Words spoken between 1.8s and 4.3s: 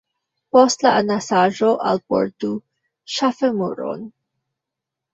alportu ŝaffemuron.